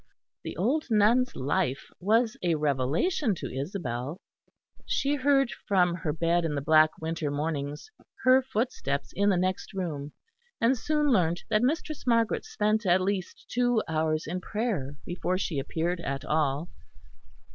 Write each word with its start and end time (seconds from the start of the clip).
The 0.43 0.57
old 0.57 0.85
nun's 0.89 1.35
life 1.35 1.91
was 1.99 2.35
a 2.41 2.55
revelation 2.55 3.35
to 3.35 3.53
Isabel; 3.55 4.19
she 4.83 5.13
heard 5.13 5.51
from 5.67 5.93
her 5.93 6.11
bed 6.11 6.43
in 6.43 6.55
the 6.55 6.61
black 6.61 6.89
winter 6.99 7.29
mornings 7.29 7.91
her 8.23 8.41
footsteps 8.41 9.13
in 9.15 9.29
the 9.29 9.37
next 9.37 9.73
room, 9.75 10.13
and 10.59 10.75
soon 10.75 11.11
learnt 11.11 11.43
that 11.51 11.61
Mistress 11.61 12.07
Margaret 12.07 12.45
spent 12.45 12.83
at 12.87 12.99
least 12.99 13.45
two 13.47 13.83
hours 13.87 14.25
in 14.25 14.41
prayer 14.41 14.95
before 15.05 15.37
she 15.37 15.59
appeared 15.59 15.99
at 15.99 16.25
all. 16.25 16.69